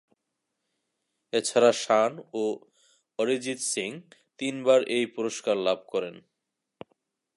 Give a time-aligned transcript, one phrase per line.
[1.33, 2.11] এছাড়া শান
[2.33, 2.43] ও
[3.19, 3.89] অরিজিৎ সিং
[4.39, 6.15] তিনবার এই পুরস্কার লাভ করেন।